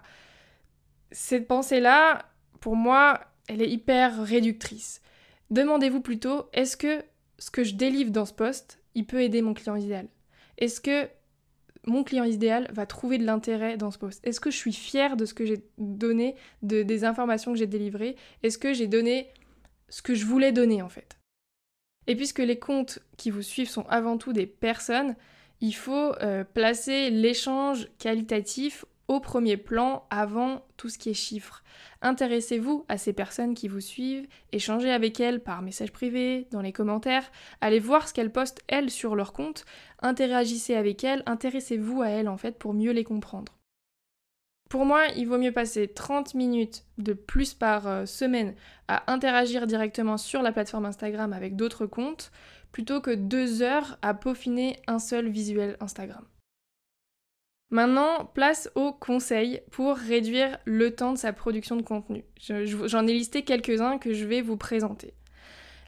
Cette 1.12 1.48
pensée-là, 1.48 2.26
pour 2.60 2.76
moi, 2.76 3.22
elle 3.48 3.62
est 3.62 3.72
hyper 3.72 4.22
réductrice. 4.22 5.02
Demandez-vous 5.52 6.02
plutôt, 6.02 6.46
est-ce 6.54 6.78
que 6.78 7.04
ce 7.40 7.52
que 7.52 7.64
je 7.64 7.76
délivre 7.76 8.12
dans 8.12 8.26
ce 8.26 8.34
poste, 8.34 8.80
il 8.96 9.06
peut 9.06 9.22
aider 9.22 9.42
mon 9.42 9.54
client 9.54 9.76
idéal? 9.76 10.08
Est-ce 10.58 10.82
que 10.82 11.08
mon 11.88 12.04
client 12.04 12.26
idéal 12.26 12.70
va 12.72 12.86
trouver 12.86 13.18
de 13.18 13.26
l'intérêt 13.26 13.78
dans 13.78 13.92
ce 13.92 13.98
poste? 13.98 14.26
Est-ce 14.28 14.40
que 14.40 14.52
je 14.52 14.58
suis 14.58 14.74
fière 14.74 15.18
de 15.18 15.26
ce 15.26 15.34
que 15.34 15.46
j'ai 15.46 15.64
donné, 15.78 16.36
de, 16.62 16.84
des 16.84 17.06
informations 17.06 17.54
que 17.54 17.58
j'ai 17.58 17.68
délivrées? 17.68 18.16
Est-ce 18.44 18.58
que 18.58 18.74
j'ai 18.74 18.88
donné 18.88 19.30
ce 19.88 20.02
que 20.02 20.14
je 20.14 20.26
voulais 20.26 20.52
donner 20.52 20.82
en 20.82 20.90
fait? 20.90 21.18
Et 22.08 22.16
puisque 22.16 22.40
les 22.40 22.60
comptes 22.60 23.00
qui 23.18 23.32
vous 23.32 23.42
suivent 23.42 23.70
sont 23.70 23.86
avant 23.88 24.18
tout 24.18 24.34
des 24.34 24.48
personnes, 24.48 25.16
il 25.62 25.74
faut 25.74 26.14
euh, 26.22 26.44
placer 26.44 27.10
l'échange 27.10 27.90
qualitatif 27.98 28.86
au 29.10 29.20
premier 29.20 29.58
plan 29.58 30.06
avant 30.12 30.64
tout 30.78 30.88
ce 30.88 30.98
qui 30.98 31.10
est 31.10 31.16
chiffres. 31.16 31.64
Intéressez-vous 32.02 32.86
à 32.88 32.98
ces 32.98 33.12
personnes 33.12 33.56
qui 33.56 33.68
vous 33.68 33.82
suivent, 33.82 34.28
échangez 34.54 34.92
avec 34.92 35.20
elles 35.20 35.42
par 35.42 35.64
message 35.64 35.92
privé, 35.92 36.48
dans 36.52 36.62
les 36.62 36.72
commentaires, 36.72 37.30
allez 37.60 37.80
voir 37.80 38.08
ce 38.08 38.14
qu'elles 38.14 38.32
postent 38.32 38.62
elles 38.68 38.92
sur 38.92 39.16
leur 39.16 39.34
compte, 39.34 39.66
interagissez 40.02 40.76
avec 40.76 41.04
elles, 41.04 41.24
intéressez-vous 41.26 42.04
à 42.04 42.10
elles 42.10 42.30
en 42.30 42.38
fait 42.38 42.58
pour 42.58 42.74
mieux 42.74 42.92
les 42.92 43.04
comprendre. 43.04 43.58
Pour 44.70 44.86
moi, 44.86 45.08
il 45.18 45.28
vaut 45.28 45.40
mieux 45.40 45.52
passer 45.52 45.88
30 45.88 46.36
minutes 46.36 46.86
de 47.00 47.14
plus 47.14 47.56
par 47.56 47.88
euh, 47.88 48.06
semaine 48.06 48.54
à 48.88 49.12
interagir 49.12 49.66
directement 49.66 50.18
sur 50.18 50.44
la 50.44 50.52
plateforme 50.52 50.86
Instagram 50.86 51.34
avec 51.34 51.56
d'autres 51.56 51.88
comptes 51.88 52.32
plutôt 52.72 53.02
que 53.02 53.16
deux 53.16 53.64
heures 53.64 53.98
à 54.04 54.14
peaufiner 54.14 54.80
un 54.86 55.00
seul 55.00 55.28
visuel 55.28 55.76
Instagram. 55.80 56.24
Maintenant, 57.72 58.26
place 58.26 58.70
aux 58.74 58.92
conseils 58.94 59.62
pour 59.72 59.96
réduire 59.96 60.58
le 60.66 60.96
temps 60.96 61.14
de 61.14 61.18
sa 61.18 61.34
production 61.34 61.76
de 61.76 61.84
contenu. 61.84 62.26
J'en 62.40 63.06
ai 63.06 63.14
listé 63.14 63.44
quelques-uns 63.44 64.00
que 64.00 64.14
je 64.14 64.26
vais 64.26 64.42
vous 64.42 64.58
présenter. 64.58 65.14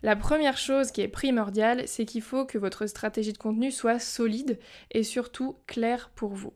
La 0.03 0.15
première 0.15 0.57
chose 0.57 0.91
qui 0.91 1.01
est 1.01 1.07
primordiale, 1.07 1.87
c'est 1.87 2.05
qu'il 2.05 2.21
faut 2.21 2.45
que 2.45 2.57
votre 2.57 2.87
stratégie 2.87 3.33
de 3.33 3.37
contenu 3.37 3.71
soit 3.71 3.99
solide 3.99 4.59
et 4.91 5.03
surtout 5.03 5.57
claire 5.67 6.11
pour 6.15 6.33
vous. 6.33 6.53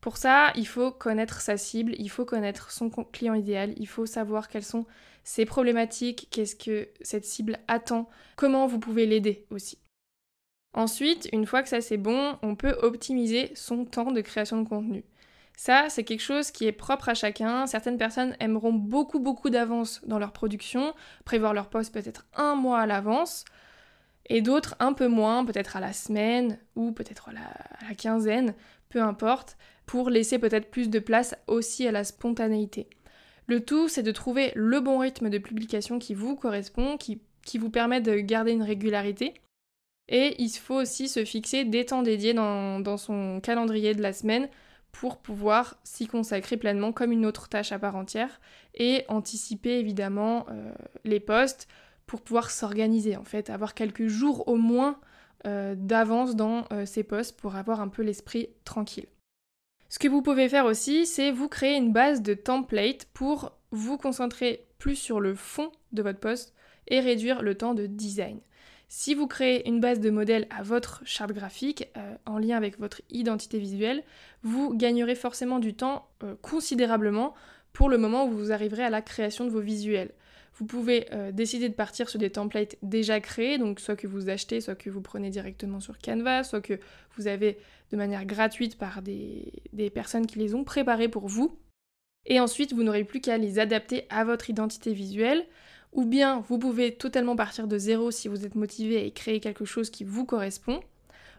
Pour 0.00 0.16
ça, 0.16 0.52
il 0.54 0.66
faut 0.68 0.92
connaître 0.92 1.40
sa 1.40 1.56
cible, 1.56 1.94
il 1.98 2.08
faut 2.08 2.24
connaître 2.24 2.70
son 2.70 2.90
client 2.90 3.34
idéal, 3.34 3.72
il 3.76 3.88
faut 3.88 4.06
savoir 4.06 4.48
quelles 4.48 4.64
sont 4.64 4.86
ses 5.24 5.44
problématiques, 5.44 6.28
qu'est-ce 6.30 6.54
que 6.54 6.88
cette 7.00 7.24
cible 7.24 7.58
attend, 7.66 8.08
comment 8.36 8.68
vous 8.68 8.78
pouvez 8.78 9.06
l'aider 9.06 9.46
aussi. 9.50 9.78
Ensuite, 10.76 11.28
une 11.32 11.46
fois 11.46 11.62
que 11.62 11.70
ça 11.70 11.80
c'est 11.80 11.96
bon, 11.96 12.36
on 12.42 12.54
peut 12.54 12.76
optimiser 12.82 13.50
son 13.54 13.86
temps 13.86 14.12
de 14.12 14.20
création 14.20 14.62
de 14.62 14.68
contenu. 14.68 15.04
Ça, 15.56 15.86
c'est 15.88 16.04
quelque 16.04 16.22
chose 16.22 16.50
qui 16.50 16.66
est 16.66 16.72
propre 16.72 17.08
à 17.08 17.14
chacun. 17.14 17.66
Certaines 17.66 17.96
personnes 17.96 18.36
aimeront 18.40 18.74
beaucoup 18.74 19.18
beaucoup 19.18 19.48
d'avance 19.48 20.02
dans 20.06 20.18
leur 20.18 20.32
production, 20.32 20.92
prévoir 21.24 21.54
leur 21.54 21.70
poste 21.70 21.94
peut-être 21.94 22.26
un 22.36 22.56
mois 22.56 22.80
à 22.80 22.86
l'avance, 22.86 23.46
et 24.28 24.42
d'autres 24.42 24.76
un 24.78 24.92
peu 24.92 25.08
moins, 25.08 25.46
peut-être 25.46 25.78
à 25.78 25.80
la 25.80 25.94
semaine 25.94 26.58
ou 26.74 26.92
peut-être 26.92 27.30
à 27.30 27.32
la, 27.32 27.94
quinzaine, 27.94 28.54
peu 28.90 29.00
importe, 29.00 29.56
pour 29.86 30.10
laisser 30.10 30.38
peut-être 30.38 30.70
plus 30.70 30.90
de 30.90 30.98
place 30.98 31.34
aussi 31.46 31.88
à 31.88 31.92
la 31.92 32.04
spontanéité. 32.04 32.86
Le 33.46 33.64
tout, 33.64 33.88
c'est 33.88 34.02
de 34.02 34.12
trouver 34.12 34.52
le 34.54 34.80
bon 34.80 34.98
rythme 34.98 35.30
de 35.30 35.38
publication 35.38 35.98
qui 35.98 36.12
vous 36.12 36.36
correspond, 36.36 36.98
qui, 36.98 37.22
qui 37.46 37.56
vous 37.56 37.70
permet 37.70 38.02
de 38.02 38.16
garder 38.16 38.52
une 38.52 38.64
régularité 38.64 39.32
et 40.08 40.40
il 40.40 40.50
faut 40.50 40.76
aussi 40.76 41.08
se 41.08 41.24
fixer 41.24 41.64
des 41.64 41.86
temps 41.86 42.02
dédiés 42.02 42.34
dans, 42.34 42.96
son 42.96 43.40
calendrier 43.40 43.94
de 43.94 44.02
la 44.02 44.12
semaine 44.12 44.48
pour 44.92 45.18
pouvoir 45.18 45.76
s'y 45.84 46.06
consacrer 46.06 46.56
pleinement 46.56 46.92
comme 46.92 47.12
une 47.12 47.26
autre 47.26 47.48
tâche 47.48 47.72
à 47.72 47.78
part 47.78 47.96
entière 47.96 48.40
et 48.74 49.04
anticiper 49.08 49.78
évidemment 49.78 50.46
euh, 50.48 50.72
les 51.04 51.20
postes 51.20 51.68
pour 52.06 52.22
pouvoir 52.22 52.50
s'organiser 52.50 53.16
en 53.16 53.24
fait, 53.24 53.50
avoir 53.50 53.74
quelques 53.74 54.06
jours 54.06 54.46
au 54.48 54.56
moins 54.56 54.98
euh, 55.46 55.74
d'avance 55.76 56.36
dans 56.36 56.64
euh, 56.72 56.86
ces 56.86 57.02
postes 57.02 57.38
pour 57.38 57.56
avoir 57.56 57.80
un 57.80 57.88
peu 57.88 58.02
l'esprit 58.02 58.48
tranquille. 58.64 59.06
Ce 59.88 59.98
que 59.98 60.08
vous 60.08 60.22
pouvez 60.22 60.48
faire 60.48 60.64
aussi, 60.64 61.06
c'est 61.06 61.30
vous 61.30 61.48
créer 61.48 61.76
une 61.76 61.92
base 61.92 62.22
de 62.22 62.34
template 62.34 63.06
pour 63.12 63.52
vous 63.70 63.98
concentrer 63.98 64.66
plus 64.78 64.96
sur 64.96 65.20
le 65.20 65.34
fond 65.34 65.70
de 65.92 66.02
votre 66.02 66.20
poste 66.20 66.54
et 66.88 67.00
réduire 67.00 67.42
le 67.42 67.56
temps 67.56 67.74
de 67.74 67.86
design. 67.86 68.40
Si 68.88 69.14
vous 69.14 69.26
créez 69.26 69.68
une 69.68 69.80
base 69.80 69.98
de 70.00 70.10
modèles 70.10 70.46
à 70.50 70.62
votre 70.62 71.02
charte 71.04 71.32
graphique 71.32 71.88
euh, 71.96 72.14
en 72.24 72.38
lien 72.38 72.56
avec 72.56 72.78
votre 72.78 73.02
identité 73.10 73.58
visuelle, 73.58 74.04
vous 74.42 74.76
gagnerez 74.76 75.16
forcément 75.16 75.58
du 75.58 75.74
temps 75.74 76.08
euh, 76.22 76.36
considérablement 76.40 77.34
pour 77.72 77.88
le 77.88 77.98
moment 77.98 78.26
où 78.26 78.30
vous 78.30 78.52
arriverez 78.52 78.84
à 78.84 78.90
la 78.90 79.02
création 79.02 79.44
de 79.44 79.50
vos 79.50 79.60
visuels. 79.60 80.12
Vous 80.54 80.66
pouvez 80.66 81.06
euh, 81.12 81.32
décider 81.32 81.68
de 81.68 81.74
partir 81.74 82.08
sur 82.08 82.18
des 82.18 82.30
templates 82.30 82.76
déjà 82.80 83.20
créés, 83.20 83.58
donc 83.58 83.80
soit 83.80 83.96
que 83.96 84.06
vous 84.06 84.30
achetez, 84.30 84.60
soit 84.60 84.76
que 84.76 84.88
vous 84.88 85.02
prenez 85.02 85.30
directement 85.30 85.80
sur 85.80 85.98
Canva, 85.98 86.44
soit 86.44 86.62
que 86.62 86.78
vous 87.16 87.26
avez 87.26 87.58
de 87.90 87.96
manière 87.96 88.24
gratuite 88.24 88.78
par 88.78 89.02
des, 89.02 89.52
des 89.72 89.90
personnes 89.90 90.26
qui 90.26 90.38
les 90.38 90.54
ont 90.54 90.64
préparés 90.64 91.08
pour 91.08 91.26
vous. 91.26 91.58
Et 92.24 92.40
ensuite, 92.40 92.72
vous 92.72 92.84
n'aurez 92.84 93.04
plus 93.04 93.20
qu'à 93.20 93.36
les 93.36 93.58
adapter 93.58 94.06
à 94.10 94.24
votre 94.24 94.48
identité 94.48 94.92
visuelle. 94.92 95.46
Ou 95.96 96.04
bien 96.04 96.44
vous 96.46 96.58
pouvez 96.58 96.94
totalement 96.94 97.36
partir 97.36 97.66
de 97.66 97.78
zéro 97.78 98.10
si 98.10 98.28
vous 98.28 98.44
êtes 98.44 98.54
motivé 98.54 99.06
et 99.06 99.12
créer 99.12 99.40
quelque 99.40 99.64
chose 99.64 99.88
qui 99.88 100.04
vous 100.04 100.26
correspond. 100.26 100.80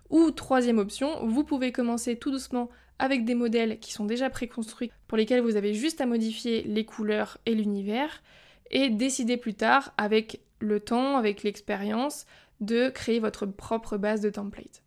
Ou 0.09 0.31
troisième 0.31 0.79
option, 0.79 1.25
vous 1.27 1.43
pouvez 1.43 1.71
commencer 1.71 2.17
tout 2.17 2.31
doucement 2.31 2.69
avec 2.97 3.23
des 3.23 3.35
modèles 3.35 3.79
qui 3.79 3.93
sont 3.93 4.05
déjà 4.05 4.31
préconstruits 4.31 4.91
pour 5.07 5.15
lesquels 5.15 5.41
vous 5.41 5.57
avez 5.57 5.75
juste 5.75 6.01
à 6.01 6.07
modifier 6.07 6.63
les 6.63 6.85
couleurs 6.85 7.37
et 7.45 7.53
l'univers 7.53 8.23
et 8.71 8.89
décider 8.89 9.37
plus 9.37 9.53
tard 9.53 9.93
avec 9.95 10.41
le 10.59 10.79
temps, 10.79 11.17
avec 11.17 11.43
l'expérience, 11.43 12.25
de 12.59 12.89
créer 12.89 13.19
votre 13.19 13.45
propre 13.45 13.97
base 13.97 14.21
de 14.21 14.31
template. 14.31 14.81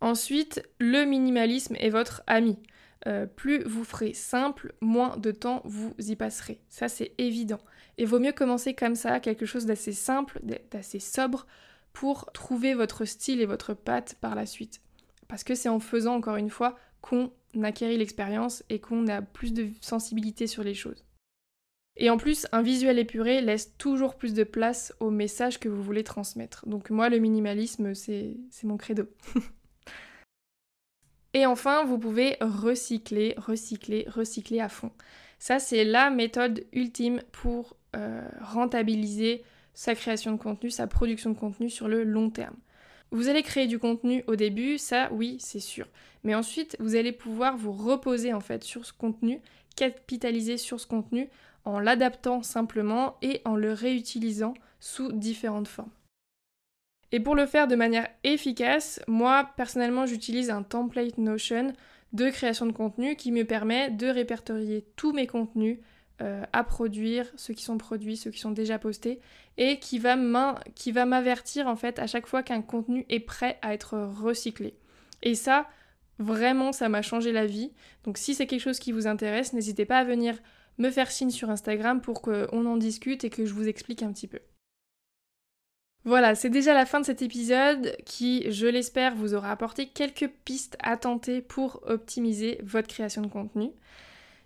Ensuite, 0.00 0.62
le 0.78 1.04
minimalisme 1.04 1.76
est 1.78 1.90
votre 1.90 2.22
ami. 2.26 2.58
Euh, 3.06 3.26
plus 3.26 3.62
vous 3.64 3.84
ferez 3.84 4.14
simple, 4.14 4.74
moins 4.80 5.16
de 5.16 5.30
temps 5.30 5.62
vous 5.64 5.94
y 5.98 6.16
passerez. 6.16 6.60
Ça, 6.68 6.88
c'est 6.88 7.12
évident. 7.18 7.60
Et 7.98 8.04
vaut 8.04 8.18
mieux 8.18 8.32
commencer 8.32 8.74
comme 8.74 8.94
ça, 8.94 9.20
quelque 9.20 9.46
chose 9.46 9.66
d'assez 9.66 9.92
simple, 9.92 10.40
d'assez 10.70 10.98
sobre, 10.98 11.46
pour 11.92 12.30
trouver 12.32 12.74
votre 12.74 13.04
style 13.04 13.40
et 13.40 13.46
votre 13.46 13.74
patte 13.74 14.16
par 14.20 14.34
la 14.34 14.46
suite. 14.46 14.80
Parce 15.28 15.44
que 15.44 15.54
c'est 15.54 15.68
en 15.68 15.80
faisant, 15.80 16.16
encore 16.16 16.36
une 16.36 16.50
fois, 16.50 16.76
qu'on 17.00 17.30
acquérit 17.62 17.96
l'expérience 17.96 18.64
et 18.68 18.80
qu'on 18.80 19.06
a 19.08 19.22
plus 19.22 19.52
de 19.52 19.68
sensibilité 19.80 20.46
sur 20.46 20.62
les 20.62 20.74
choses. 20.74 21.04
Et 21.96 22.10
en 22.10 22.18
plus, 22.18 22.46
un 22.52 22.60
visuel 22.60 22.98
épuré 22.98 23.40
laisse 23.40 23.76
toujours 23.78 24.16
plus 24.16 24.34
de 24.34 24.44
place 24.44 24.92
au 25.00 25.10
message 25.10 25.58
que 25.58 25.68
vous 25.68 25.82
voulez 25.82 26.04
transmettre. 26.04 26.68
Donc 26.68 26.90
moi, 26.90 27.08
le 27.08 27.18
minimalisme, 27.18 27.94
c'est 27.94 28.36
mon 28.64 28.76
credo. 28.76 29.04
Et 31.36 31.44
enfin, 31.44 31.84
vous 31.84 31.98
pouvez 31.98 32.38
recycler, 32.40 33.34
recycler, 33.36 34.06
recycler 34.08 34.58
à 34.58 34.70
fond. 34.70 34.90
Ça, 35.38 35.58
c'est 35.58 35.84
la 35.84 36.08
méthode 36.08 36.64
ultime 36.72 37.20
pour 37.30 37.76
euh, 37.94 38.26
rentabiliser 38.40 39.44
sa 39.74 39.94
création 39.94 40.32
de 40.32 40.38
contenu, 40.38 40.70
sa 40.70 40.86
production 40.86 41.28
de 41.28 41.38
contenu 41.38 41.68
sur 41.68 41.88
le 41.88 42.04
long 42.04 42.30
terme. 42.30 42.56
Vous 43.10 43.28
allez 43.28 43.42
créer 43.42 43.66
du 43.66 43.78
contenu 43.78 44.24
au 44.28 44.34
début, 44.34 44.78
ça 44.78 45.10
oui, 45.12 45.36
c'est 45.38 45.60
sûr. 45.60 45.86
Mais 46.24 46.34
ensuite, 46.34 46.74
vous 46.80 46.96
allez 46.96 47.12
pouvoir 47.12 47.58
vous 47.58 47.72
reposer 47.72 48.32
en 48.32 48.40
fait 48.40 48.64
sur 48.64 48.86
ce 48.86 48.94
contenu, 48.94 49.42
capitaliser 49.76 50.56
sur 50.56 50.80
ce 50.80 50.86
contenu 50.86 51.28
en 51.66 51.80
l'adaptant 51.80 52.42
simplement 52.42 53.18
et 53.20 53.42
en 53.44 53.56
le 53.56 53.74
réutilisant 53.74 54.54
sous 54.80 55.12
différentes 55.12 55.68
formes. 55.68 55.90
Et 57.12 57.20
pour 57.20 57.34
le 57.34 57.46
faire 57.46 57.68
de 57.68 57.76
manière 57.76 58.08
efficace, 58.24 59.00
moi 59.06 59.50
personnellement 59.56 60.06
j'utilise 60.06 60.50
un 60.50 60.62
template 60.62 61.18
Notion 61.18 61.72
de 62.12 62.30
création 62.30 62.66
de 62.66 62.72
contenu 62.72 63.16
qui 63.16 63.32
me 63.32 63.44
permet 63.44 63.90
de 63.90 64.06
répertorier 64.06 64.86
tous 64.96 65.12
mes 65.12 65.26
contenus 65.26 65.78
euh, 66.22 66.42
à 66.52 66.64
produire, 66.64 67.26
ceux 67.36 67.52
qui 67.52 67.62
sont 67.62 67.78
produits, 67.78 68.16
ceux 68.16 68.30
qui 68.30 68.40
sont 68.40 68.50
déjà 68.50 68.78
postés, 68.78 69.20
et 69.58 69.78
qui 69.78 69.98
va 69.98 70.16
m'avertir 70.16 71.66
en 71.66 71.76
fait 71.76 71.98
à 71.98 72.06
chaque 72.06 72.26
fois 72.26 72.42
qu'un 72.42 72.62
contenu 72.62 73.04
est 73.08 73.20
prêt 73.20 73.58
à 73.62 73.74
être 73.74 73.98
recyclé. 73.98 74.74
Et 75.22 75.34
ça, 75.34 75.68
vraiment, 76.18 76.72
ça 76.72 76.88
m'a 76.88 77.02
changé 77.02 77.32
la 77.32 77.46
vie. 77.46 77.72
Donc 78.04 78.18
si 78.18 78.34
c'est 78.34 78.46
quelque 78.46 78.60
chose 78.60 78.78
qui 78.78 78.92
vous 78.92 79.06
intéresse, 79.06 79.52
n'hésitez 79.52 79.84
pas 79.84 79.98
à 79.98 80.04
venir 80.04 80.36
me 80.78 80.90
faire 80.90 81.10
signe 81.10 81.30
sur 81.30 81.50
Instagram 81.50 82.00
pour 82.00 82.22
qu'on 82.22 82.66
en 82.66 82.76
discute 82.76 83.24
et 83.24 83.30
que 83.30 83.44
je 83.44 83.52
vous 83.52 83.68
explique 83.68 84.02
un 84.02 84.12
petit 84.12 84.28
peu. 84.28 84.40
Voilà, 86.06 86.36
c'est 86.36 86.50
déjà 86.50 86.72
la 86.72 86.86
fin 86.86 87.00
de 87.00 87.04
cet 87.04 87.20
épisode 87.20 87.96
qui, 88.04 88.48
je 88.52 88.68
l'espère, 88.68 89.16
vous 89.16 89.34
aura 89.34 89.50
apporté 89.50 89.88
quelques 89.88 90.30
pistes 90.44 90.76
à 90.80 90.96
tenter 90.96 91.42
pour 91.42 91.82
optimiser 91.84 92.60
votre 92.62 92.86
création 92.86 93.22
de 93.22 93.26
contenu. 93.26 93.72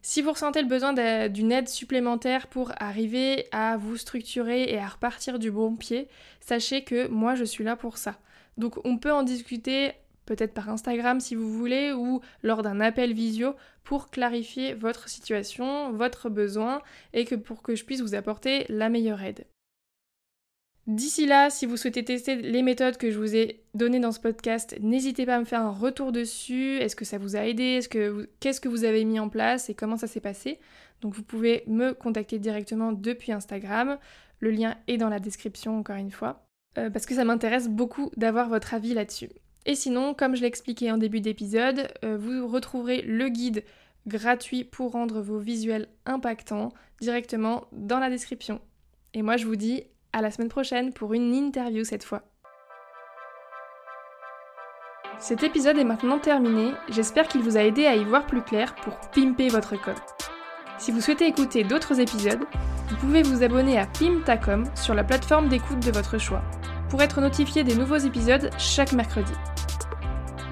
Si 0.01 0.23
vous 0.23 0.33
ressentez 0.33 0.63
le 0.63 0.69
besoin 0.69 0.95
d'une 1.29 1.53
aide 1.53 1.69
supplémentaire 1.69 2.47
pour 2.47 2.73
arriver 2.79 3.45
à 3.53 3.77
vous 3.77 3.99
structurer 3.99 4.73
et 4.73 4.79
à 4.79 4.89
repartir 4.89 5.39
du 5.39 5.51
bon 5.51 5.77
pied, 5.77 6.09
sachez 6.41 6.83
que 6.83 7.09
moi 7.09 7.35
je 7.35 7.45
suis 7.45 7.63
là 7.63 7.77
pour 7.77 7.99
ça. 7.99 8.19
Donc 8.57 8.79
on 8.87 8.97
peut 8.97 9.13
en 9.13 9.23
discuter 9.23 9.93
peut-être 10.25 10.55
par 10.55 10.71
Instagram 10.71 11.21
si 11.21 11.35
vous 11.35 11.53
voulez 11.53 11.93
ou 11.93 12.23
lors 12.43 12.63
d'un 12.63 12.81
appel 12.81 13.13
visio 13.13 13.55
pour 13.85 14.09
clarifier 14.09 14.73
votre 14.73 15.11
situation, 15.11 15.93
votre 15.93 16.31
besoin 16.31 16.81
et 17.13 17.27
que 17.27 17.35
pour 17.35 17.61
que 17.61 17.75
je 17.75 17.85
puisse 17.85 18.01
vous 18.01 18.15
apporter 18.15 18.65
la 18.71 18.89
meilleure 18.89 19.21
aide. 19.23 19.45
D'ici 20.87 21.27
là, 21.27 21.51
si 21.51 21.67
vous 21.67 21.77
souhaitez 21.77 22.05
tester 22.05 22.37
les 22.37 22.63
méthodes 22.63 22.97
que 22.97 23.11
je 23.11 23.19
vous 23.19 23.37
ai 23.37 23.63
données 23.75 24.01
dans 24.01 24.13
ce 24.13 24.21
podcast, 24.21 24.77
n'hésitez 24.81 25.27
pas 25.27 25.37
à 25.37 25.41
me 25.41 25.45
faire 25.45 25.61
un 25.61 25.71
retour 25.71 26.11
dessus. 26.11 26.77
Est-ce 26.79 26.97
que 26.97 27.05
ça 27.05 27.19
vous 27.19 27.37
a 27.37 27.47
aidé? 27.47 27.81
Qu'est-ce 28.41 28.61
que 28.61 28.69
vous 28.69 28.85
avez 28.85 29.05
mis 29.05 29.21
en 29.21 29.29
place 29.29 29.69
et 29.69 29.75
comment 29.75 29.97
ça 29.97 30.07
s'est 30.07 30.21
passé? 30.21 30.59
Donc 31.01 31.15
vous 31.15 31.23
pouvez 31.23 31.63
me 31.67 31.93
contacter 31.93 32.39
directement 32.39 32.93
depuis 32.93 33.33
Instagram. 33.33 33.99
Le 34.41 34.51
lien 34.51 34.77
est 34.89 34.97
dans 34.97 35.09
la 35.09 35.21
description 35.21 35.79
encore 35.79 35.97
une 35.97 36.11
fois. 36.11 36.47
Euh, 36.79 36.89
parce 36.89 37.07
que 37.07 37.15
ça 37.15 37.25
m'intéresse 37.25 37.69
beaucoup 37.69 38.11
d'avoir 38.17 38.49
votre 38.49 38.75
avis 38.75 38.95
là-dessus. 38.95 39.29
Et 39.67 39.75
sinon, 39.75 40.15
comme 40.15 40.35
je 40.35 40.41
l'ai 40.41 40.47
expliqué 40.47 40.91
en 40.91 40.99
début 40.99 41.21
d'épisode, 41.21 41.89
euh, 42.05 42.17
vous 42.17 42.47
retrouverez 42.49 43.03
le 43.03 43.29
guide 43.29 43.65
gratuit 44.07 44.65
pour 44.65 44.93
rendre 44.93 45.21
vos 45.21 45.39
visuels 45.39 45.89
impactants 46.07 46.71
directement 47.01 47.67
dans 47.73 47.99
la 47.99 48.09
description. 48.09 48.61
Et 49.15 49.23
moi 49.23 49.37
je 49.37 49.47
vous 49.47 49.57
dis 49.57 49.85
à 50.13 50.23
la 50.23 50.31
semaine 50.31 50.49
prochaine 50.49 50.93
pour 50.93 51.15
une 51.15 51.35
interview 51.35 51.85
cette 51.85 52.05
fois. 52.05 52.23
Cet 55.19 55.43
épisode 55.43 55.77
est 55.77 55.85
maintenant 55.85 56.19
terminé, 56.19 56.73
j'espère 56.89 57.29
qu'il 57.29 57.43
vous 57.43 57.57
a 57.57 57.63
aidé 57.63 57.85
à 57.85 57.95
y 57.95 58.05
voir 58.05 58.27
plus 58.27 58.43
clair 58.43 58.75
pour 58.77 58.97
pimper 59.11 59.49
votre 59.49 59.81
code. 59.81 59.95
Si 60.79 60.93
vous 60.93 61.03
souhaitez 61.03 61.27
écouter 61.27 61.63
d'autres 61.63 62.01
épisodes, 62.01 62.41
vous 62.89 62.97
pouvez 62.97 63.23
vous 63.23 63.43
abonner 63.43 63.79
à 63.79 63.87
Pimtacom 63.87 64.65
sur 64.75 64.95
la 64.95 65.05
plateforme 65.05 65.49
d'écoute 65.49 65.85
de 65.85 65.93
votre 65.93 66.17
choix 66.17 66.43
pour 66.89 67.03
être 67.03 67.21
notifié 67.21 67.65
des 67.65 67.77
nouveaux 67.77 67.99
épisodes 67.99 68.51
chaque 68.59 68.93
mercredi. 68.93 69.33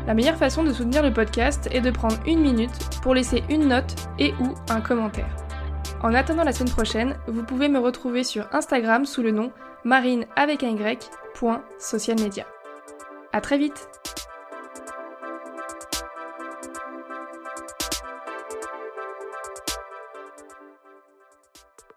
La 0.06 0.14
meilleure 0.14 0.36
façon 0.36 0.62
de 0.62 0.72
soutenir 0.72 1.02
le 1.02 1.12
podcast 1.12 1.68
est 1.72 1.80
de 1.80 1.90
prendre 1.90 2.16
une 2.26 2.40
minute 2.40 2.78
pour 3.02 3.14
laisser 3.14 3.42
une 3.48 3.68
note 3.68 3.94
et 4.18 4.32
ou 4.34 4.54
un 4.68 4.80
commentaire. 4.80 5.47
En 6.00 6.14
attendant 6.14 6.44
la 6.44 6.52
semaine 6.52 6.72
prochaine, 6.72 7.18
vous 7.26 7.42
pouvez 7.42 7.68
me 7.68 7.80
retrouver 7.80 8.22
sur 8.22 8.46
Instagram 8.54 9.04
sous 9.04 9.22
le 9.22 9.32
nom 9.32 9.52
marine 9.84 10.26
avec 10.36 10.62
un 10.62 10.74
y, 10.74 11.10
A 13.32 13.40
très 13.40 13.58
vite 13.58 13.88